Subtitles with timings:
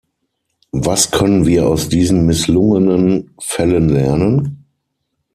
[0.73, 4.65] Was können wir aus diesen misslungenen Fällen lernen?